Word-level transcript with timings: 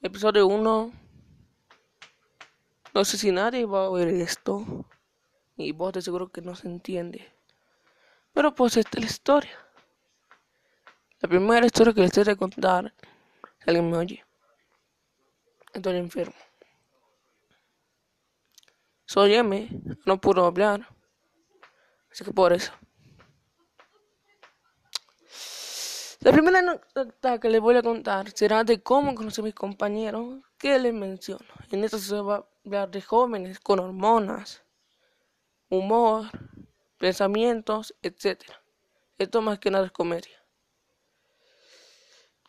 Episodio 0.00 0.46
1. 0.46 0.92
No 2.94 3.04
sé 3.04 3.18
si 3.18 3.32
nadie 3.32 3.66
va 3.66 3.86
a 3.86 3.90
ver 3.90 4.06
esto. 4.06 4.86
Y 5.56 5.72
vos 5.72 5.92
de 5.92 6.02
seguro 6.02 6.28
que 6.28 6.40
no 6.40 6.54
se 6.54 6.68
entiende. 6.68 7.28
Pero 8.32 8.54
pues 8.54 8.76
esta 8.76 8.98
es 8.98 9.04
la 9.04 9.10
historia. 9.10 9.58
La 11.18 11.28
primera 11.28 11.66
historia 11.66 11.92
que 11.92 12.02
les 12.02 12.14
voy 12.14 12.32
a 12.32 12.36
contar. 12.36 12.94
Si 13.58 13.68
alguien 13.68 13.90
me 13.90 13.96
oye. 13.96 14.24
Estoy 15.72 15.96
enfermo. 15.96 16.36
Soy 19.04 19.34
M. 19.34 19.68
No 20.06 20.20
puedo 20.20 20.46
hablar. 20.46 20.88
Así 22.12 22.24
que 22.24 22.30
por 22.30 22.52
eso. 22.52 22.72
La 26.20 26.32
primera 26.32 26.58
anécdota 26.58 27.38
que 27.38 27.48
les 27.48 27.60
voy 27.60 27.76
a 27.76 27.82
contar 27.82 28.28
será 28.30 28.64
de 28.64 28.82
cómo 28.82 29.14
conocí 29.14 29.40
a 29.40 29.44
mis 29.44 29.54
compañeros 29.54 30.42
que 30.58 30.76
les 30.76 30.92
menciono. 30.92 31.46
En 31.70 31.84
esta 31.84 31.96
se 31.96 32.20
va 32.20 32.36
a 32.38 32.46
hablar 32.64 32.90
de 32.90 33.00
jóvenes 33.00 33.60
con 33.60 33.78
hormonas, 33.78 34.64
humor, 35.68 36.26
pensamientos, 36.98 37.94
etc. 38.02 38.42
Esto 39.16 39.40
más 39.42 39.60
que 39.60 39.70
nada 39.70 39.86
es 39.86 39.92
comedia. 39.92 40.44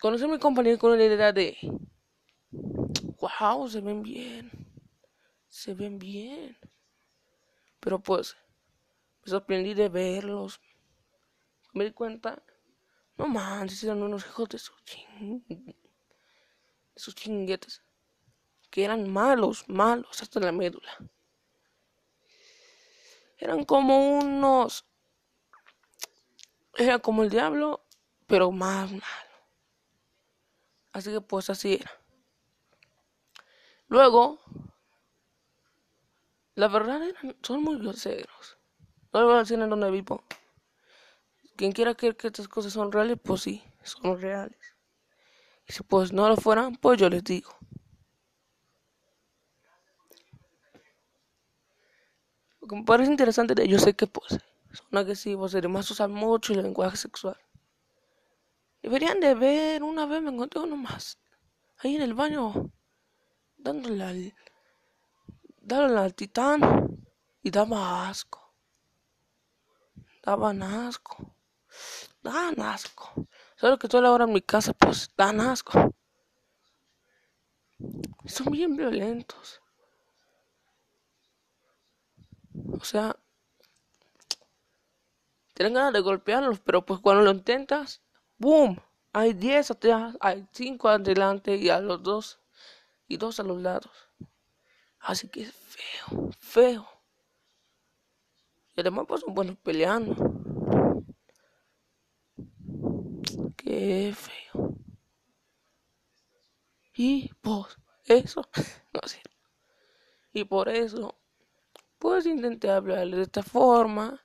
Conocí 0.00 0.24
a 0.24 0.28
mis 0.28 0.38
compañeros 0.38 0.80
con 0.80 0.96
la 0.96 1.04
idea 1.04 1.30
de, 1.30 1.58
wow, 2.50 3.68
se 3.68 3.82
ven 3.82 4.02
bien, 4.02 4.50
se 5.50 5.74
ven 5.74 5.98
bien. 5.98 6.56
Pero 7.78 7.98
pues, 7.98 8.38
me 9.22 9.30
sorprendí 9.30 9.74
de 9.74 9.90
verlos. 9.90 10.62
Me 11.74 11.84
di 11.84 11.92
cuenta 11.92 12.42
no 13.20 13.28
manches, 13.28 13.84
eran 13.84 14.02
unos 14.02 14.24
hijos 14.24 14.48
de 14.48 14.58
sus 14.58 14.82
ching... 14.84 15.44
de 15.46 15.76
sus 16.96 17.14
chinguetes. 17.14 17.82
Que 18.70 18.84
eran 18.84 19.10
malos, 19.12 19.68
malos 19.68 20.22
hasta 20.22 20.40
la 20.40 20.52
médula. 20.52 20.90
Eran 23.36 23.64
como 23.64 24.18
unos... 24.20 24.86
Era 26.78 26.98
como 26.98 27.22
el 27.22 27.28
diablo, 27.28 27.84
pero 28.26 28.50
más 28.50 28.90
malo. 28.90 29.36
Así 30.92 31.10
que 31.10 31.20
pues 31.20 31.50
así 31.50 31.74
era. 31.74 31.90
Luego, 33.88 34.40
la 36.54 36.68
verdad 36.68 37.02
eran, 37.02 37.36
son 37.42 37.64
muy 37.64 37.76
groseros. 37.78 38.56
No 39.12 39.26
voy 39.26 39.34
a 39.34 39.38
decir 39.40 39.60
en 39.60 39.68
donde 39.68 39.90
vivo. 39.90 40.24
Quien 41.60 41.72
quiera 41.72 41.94
creer 41.94 42.16
que 42.16 42.28
estas 42.28 42.48
cosas 42.48 42.72
son 42.72 42.90
reales, 42.90 43.18
pues 43.22 43.42
sí, 43.42 43.62
son 43.82 44.18
reales. 44.18 44.56
Y 45.68 45.74
si 45.74 45.82
pues 45.82 46.10
no 46.10 46.26
lo 46.26 46.38
fueran, 46.38 46.74
pues 46.76 46.98
yo 46.98 47.10
les 47.10 47.22
digo. 47.22 47.54
Lo 52.62 52.66
que 52.66 52.76
me 52.76 52.84
parece 52.84 53.10
interesante 53.10 53.62
ellos 53.62 53.86
es 53.86 53.94
que 53.94 54.06
pues 54.06 54.38
son 54.72 54.96
agresivos, 54.96 55.54
además 55.54 55.90
usan 55.90 56.12
mucho 56.12 56.54
el 56.54 56.62
lenguaje 56.62 56.96
sexual. 56.96 57.36
Deberían 58.82 59.20
de 59.20 59.34
ver, 59.34 59.82
una 59.82 60.06
vez 60.06 60.22
me 60.22 60.30
encontré 60.30 60.60
uno 60.60 60.78
más, 60.78 61.18
ahí 61.76 61.94
en 61.94 62.00
el 62.00 62.14
baño, 62.14 62.72
dándole 63.58 64.02
al, 64.02 64.34
dándole 65.60 66.00
al 66.00 66.14
titán 66.14 67.04
y 67.42 67.50
daba 67.50 68.08
asco. 68.08 68.50
Daban 70.22 70.62
asco 70.62 71.36
dan 72.22 72.60
asco. 72.60 73.26
Solo 73.56 73.78
que 73.78 73.86
estoy 73.86 74.04
ahora 74.04 74.24
en 74.24 74.32
mi 74.32 74.42
casa, 74.42 74.72
pues 74.72 75.10
dan 75.16 75.40
asco. 75.40 75.94
Son 78.26 78.50
bien 78.50 78.76
violentos. 78.76 79.60
O 82.72 82.84
sea, 82.84 83.16
tienen 85.54 85.74
ganas 85.74 85.92
de 85.92 86.00
golpearlos, 86.00 86.60
pero 86.60 86.84
pues 86.84 87.00
cuando 87.00 87.22
lo 87.22 87.30
intentas, 87.30 88.02
¡boom! 88.38 88.80
Hay 89.12 89.34
10 89.34 89.70
atrás, 89.70 90.16
hay 90.20 90.46
5 90.52 90.88
adelante 90.88 91.56
y 91.56 91.68
a 91.68 91.80
los 91.80 92.02
dos, 92.02 92.40
y 93.08 93.16
dos 93.16 93.40
a 93.40 93.42
los 93.42 93.60
lados. 93.60 93.92
Así 95.00 95.28
que 95.28 95.42
es 95.42 95.52
feo, 95.52 96.30
feo. 96.38 96.88
Y 98.76 98.80
además 98.80 99.06
pues 99.08 99.22
son 99.22 99.34
buenos 99.34 99.56
peleando. 99.56 100.39
Qué 103.80 104.14
feo. 104.14 104.74
Y 106.94 107.30
pues 107.40 107.78
eso, 108.04 108.46
no 108.92 109.08
sé. 109.08 109.22
Y 110.34 110.44
por 110.44 110.68
eso, 110.68 111.18
pues 111.98 112.26
intenté 112.26 112.68
hablarle 112.68 113.16
de 113.16 113.22
esta 113.22 113.42
forma. 113.42 114.22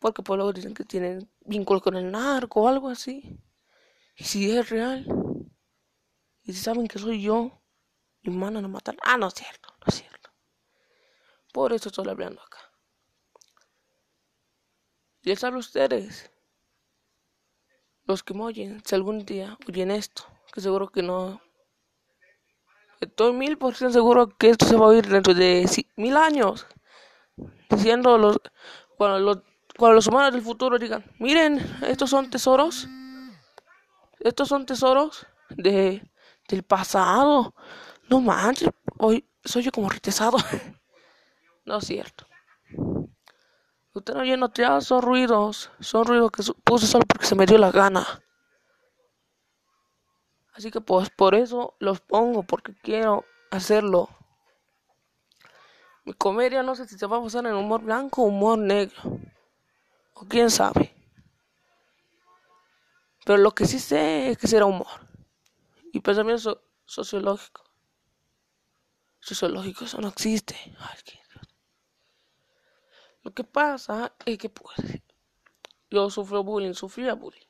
Porque 0.00 0.22
por 0.22 0.36
luego 0.36 0.52
dicen 0.52 0.72
que 0.72 0.84
tienen 0.84 1.28
vínculo 1.40 1.80
con 1.80 1.96
el 1.96 2.12
narco 2.12 2.62
o 2.62 2.68
algo 2.68 2.88
así. 2.88 3.40
Y 4.14 4.22
si 4.22 4.56
es 4.56 4.68
real. 4.70 5.04
Y 6.44 6.52
si 6.52 6.60
saben 6.60 6.86
que 6.86 7.00
soy 7.00 7.20
yo. 7.20 7.60
Y 8.22 8.30
me 8.30 8.36
mandan 8.36 8.66
a 8.66 8.68
matar. 8.68 8.96
Ah, 9.02 9.16
no 9.16 9.26
es 9.26 9.34
cierto, 9.34 9.68
no 9.80 9.86
es 9.88 9.94
cierto. 9.96 10.30
Por 11.52 11.72
eso 11.72 11.88
estoy 11.88 12.08
hablando 12.08 12.40
acá. 12.40 12.60
Les 15.22 15.42
hablo 15.42 15.56
a 15.56 15.60
ustedes 15.60 16.30
los 18.06 18.22
que 18.22 18.34
me 18.34 18.44
oyen, 18.44 18.82
si 18.84 18.94
algún 18.94 19.24
día 19.24 19.58
oyen 19.68 19.90
esto, 19.90 20.24
que 20.52 20.60
seguro 20.60 20.88
que 20.88 21.02
no. 21.02 21.40
Estoy 23.00 23.32
mil 23.32 23.58
por 23.58 23.74
ciento 23.74 23.92
seguro 23.92 24.28
que 24.28 24.50
esto 24.50 24.64
se 24.64 24.76
va 24.76 24.86
a 24.86 24.88
oír 24.88 25.06
dentro 25.06 25.34
de 25.34 25.68
mil 25.96 26.16
años. 26.16 26.66
Diciendo 27.68 28.16
los, 28.16 28.38
cuando 28.96 29.18
los, 29.18 29.38
cuando 29.76 29.96
los 29.96 30.06
humanos 30.06 30.32
del 30.32 30.42
futuro 30.42 30.78
digan, 30.78 31.04
miren, 31.18 31.58
estos 31.82 32.08
son 32.08 32.30
tesoros. 32.30 32.88
Estos 34.20 34.48
son 34.48 34.64
tesoros 34.64 35.26
de, 35.50 36.02
del 36.48 36.62
pasado. 36.62 37.54
No 38.08 38.20
manches, 38.20 38.70
hoy 38.98 39.28
soy 39.44 39.62
yo 39.62 39.72
como 39.72 39.90
retesado. 39.90 40.38
no 41.66 41.78
es 41.78 41.86
cierto. 41.86 42.25
Usted 43.96 44.12
no 44.12 44.20
oyendo 44.20 44.52
ya 44.52 44.78
son 44.82 45.00
ruidos, 45.00 45.70
son 45.80 46.04
ruidos 46.04 46.30
que 46.30 46.42
puse 46.64 46.86
solo 46.86 47.06
porque 47.06 47.24
se 47.24 47.34
me 47.34 47.46
dio 47.46 47.56
la 47.56 47.72
gana. 47.72 48.06
Así 50.52 50.70
que 50.70 50.82
pues 50.82 51.08
por 51.08 51.34
eso 51.34 51.76
los 51.78 52.00
pongo, 52.02 52.42
porque 52.42 52.74
quiero 52.74 53.24
hacerlo. 53.50 54.10
Mi 56.04 56.12
comedia 56.12 56.62
no 56.62 56.74
sé 56.74 56.86
si 56.86 56.98
se 56.98 57.06
va 57.06 57.16
a 57.16 57.20
basar 57.20 57.46
en 57.46 57.54
humor 57.54 57.80
blanco 57.80 58.20
o 58.20 58.26
humor 58.26 58.58
negro. 58.58 59.00
O 60.12 60.26
quién 60.26 60.50
sabe. 60.50 60.94
Pero 63.24 63.38
lo 63.38 63.52
que 63.52 63.64
sí 63.64 63.78
sé 63.78 64.30
es 64.30 64.36
que 64.36 64.46
será 64.46 64.66
humor. 64.66 65.06
Y 65.94 66.00
pensamiento 66.00 66.62
sociológico. 66.84 67.64
Sociológico, 69.20 69.86
eso 69.86 69.98
no 70.02 70.08
existe. 70.08 70.54
Que 73.36 73.44
pasa 73.44 74.14
es 74.24 74.38
que 74.38 74.48
pues 74.48 74.78
yo 75.90 76.10
sufro 76.10 76.42
bullying, 76.42 76.72
sufría 76.72 77.14
bullying. 77.14 77.46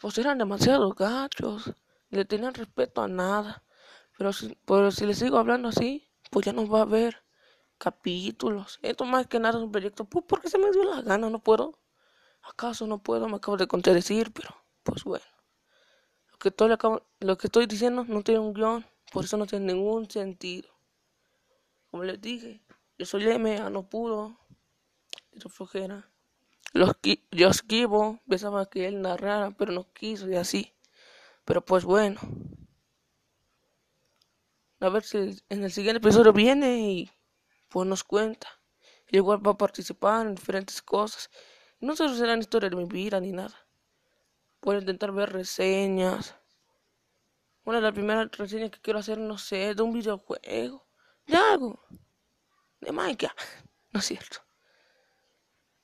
Pues 0.00 0.18
eran 0.18 0.38
demasiado 0.38 0.92
gachos, 0.92 1.72
le 2.10 2.24
tenían 2.24 2.54
respeto 2.54 3.02
a 3.02 3.08
nada. 3.08 3.64
Pero 4.16 4.32
si, 4.32 4.54
pero 4.66 4.90
si 4.90 5.06
le 5.06 5.14
sigo 5.14 5.38
hablando 5.38 5.68
así, 5.68 6.10
pues 6.30 6.46
ya 6.46 6.52
no 6.52 6.68
va 6.68 6.80
a 6.80 6.82
haber 6.82 7.24
capítulos. 7.78 8.78
Esto 8.82 9.04
más 9.06 9.26
que 9.26 9.40
nada 9.40 9.58
es 9.58 9.64
un 9.64 9.72
proyecto, 9.72 10.04
pues 10.04 10.24
porque 10.28 10.50
se 10.50 10.58
me 10.58 10.70
dio 10.70 10.84
la 10.84 11.00
gana, 11.00 11.30
no 11.30 11.38
puedo. 11.38 11.80
¿Acaso 12.42 12.86
no 12.86 12.98
puedo? 12.98 13.28
Me 13.28 13.36
acabo 13.36 13.56
de 13.56 13.66
contradecir, 13.66 14.32
pero 14.32 14.50
pues 14.82 15.04
bueno. 15.04 15.24
Lo 16.30 16.38
que, 16.38 16.48
estoy, 16.50 16.76
lo 17.20 17.38
que 17.38 17.46
estoy 17.46 17.66
diciendo 17.66 18.04
no 18.06 18.22
tiene 18.22 18.40
un 18.40 18.52
guion, 18.52 18.84
por 19.10 19.24
eso 19.24 19.36
no 19.38 19.46
tiene 19.46 19.72
ningún 19.72 20.10
sentido. 20.10 20.68
Como 21.90 22.04
les 22.04 22.20
dije, 22.20 22.62
yo 23.02 23.06
soy 23.06 23.28
M, 23.28 23.58
no 23.70 23.88
pudo. 23.88 24.38
Eso 25.32 25.48
flojera. 25.48 26.08
Los, 26.72 26.92
yo 27.32 27.48
esquivo, 27.48 28.20
pensaba 28.28 28.70
que 28.70 28.86
él 28.86 29.02
narrara, 29.02 29.50
pero 29.50 29.72
no 29.72 29.92
quiso 29.92 30.30
y 30.30 30.36
así. 30.36 30.72
Pero 31.44 31.64
pues 31.64 31.84
bueno. 31.84 32.20
A 34.78 34.88
ver 34.88 35.02
si 35.02 35.18
en 35.48 35.64
el 35.64 35.72
siguiente 35.72 35.98
episodio 35.98 36.32
viene 36.32 36.78
y 36.78 37.10
pues 37.68 37.88
nos 37.88 38.04
cuenta. 38.04 38.46
igual 39.10 39.44
va 39.44 39.50
a 39.50 39.58
participar 39.58 40.24
en 40.24 40.36
diferentes 40.36 40.80
cosas. 40.80 41.28
No 41.80 41.96
se 41.96 42.08
serán 42.10 42.38
historias 42.38 42.70
de 42.70 42.76
mi 42.76 42.84
vida 42.84 43.18
ni 43.18 43.32
nada. 43.32 43.66
Puedo 44.60 44.78
intentar 44.78 45.10
ver 45.10 45.32
reseñas. 45.32 46.36
Una 47.64 47.78
de 47.78 47.82
las 47.82 47.94
primeras 47.94 48.30
reseñas 48.30 48.70
que 48.70 48.80
quiero 48.80 49.00
hacer, 49.00 49.18
no 49.18 49.38
sé, 49.38 49.74
de 49.74 49.82
un 49.82 49.92
videojuego. 49.92 50.86
De 51.26 51.36
algo 51.36 51.80
de 52.82 52.92
Minecraft. 52.92 53.38
No 53.92 54.00
es 54.00 54.06
cierto. 54.06 54.38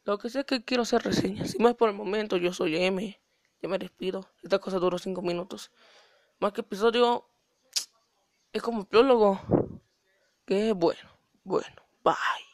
Lo 0.05 0.19
que 0.19 0.31
sé 0.31 0.41
es 0.41 0.47
que 0.47 0.65
quiero 0.65 0.83
hacer 0.83 1.03
reseñas. 1.03 1.51
Si 1.51 1.59
más 1.59 1.75
por 1.75 1.89
el 1.89 1.95
momento, 1.95 2.37
yo 2.37 2.53
soy 2.53 2.77
M. 2.77 3.21
Ya 3.61 3.69
me 3.69 3.79
despido. 3.79 4.31
Esta 4.43 4.59
cosa 4.59 4.79
duró 4.79 4.99
5 4.99 5.23
minutos. 5.23 5.71
más 6.39 6.53
que 6.53 6.61
episodio, 6.61 7.29
es 8.53 8.63
como 8.63 8.85
prólogo, 8.85 9.41
que 10.47 10.73
bueno, 10.73 11.11
bueno, 11.45 11.83
bye. 12.05 12.48